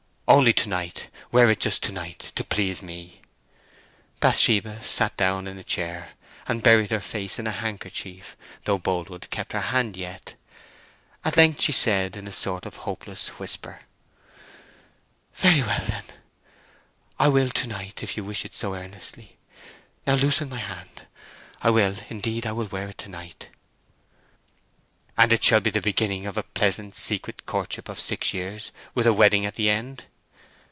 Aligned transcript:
"Only 0.27 0.53
to 0.53 0.69
night: 0.69 1.09
wear 1.29 1.49
it 1.51 1.59
just 1.59 1.83
to 1.83 1.91
night, 1.91 2.31
to 2.35 2.45
please 2.45 2.81
me!" 2.81 3.19
Bathsheba 4.21 4.81
sat 4.81 5.17
down 5.17 5.45
in 5.45 5.57
a 5.59 5.63
chair, 5.63 6.11
and 6.47 6.63
buried 6.63 6.89
her 6.91 7.01
face 7.01 7.37
in 7.37 7.47
her 7.47 7.51
handkerchief, 7.51 8.37
though 8.63 8.77
Boldwood 8.79 9.29
kept 9.29 9.51
her 9.51 9.59
hand 9.59 9.97
yet. 9.97 10.35
At 11.25 11.35
length 11.35 11.63
she 11.63 11.73
said, 11.73 12.15
in 12.15 12.29
a 12.29 12.31
sort 12.31 12.65
of 12.65 12.77
hopeless 12.87 13.27
whisper— 13.41 13.81
"Very 15.35 15.59
well, 15.63 15.83
then, 15.85 16.05
I 17.19 17.27
will 17.27 17.49
to 17.49 17.67
night, 17.67 18.01
if 18.01 18.15
you 18.15 18.23
wish 18.23 18.45
it 18.45 18.55
so 18.55 18.73
earnestly. 18.73 19.35
Now 20.07 20.13
loosen 20.15 20.47
my 20.47 20.59
hand; 20.59 21.07
I 21.61 21.71
will, 21.71 21.95
indeed 22.09 22.45
I 22.47 22.53
will 22.53 22.67
wear 22.67 22.87
it 22.87 22.97
to 22.99 23.09
night." 23.09 23.49
"And 25.17 25.33
it 25.33 25.43
shall 25.43 25.59
be 25.59 25.71
the 25.71 25.81
beginning 25.81 26.25
of 26.25 26.37
a 26.37 26.43
pleasant 26.43 26.95
secret 26.95 27.45
courtship 27.45 27.89
of 27.89 27.99
six 27.99 28.33
years, 28.33 28.71
with 28.95 29.05
a 29.05 29.11
wedding 29.11 29.45
at 29.45 29.55
the 29.55 29.69
end?" 29.69 30.05